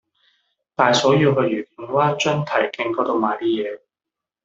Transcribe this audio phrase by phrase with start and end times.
[0.73, 3.81] 大嫂要去愉景灣津堤徑嗰度買啲嘢